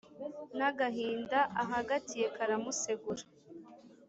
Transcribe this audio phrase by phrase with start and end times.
[0.57, 3.23] N'agahinda ahagatiye karamusegura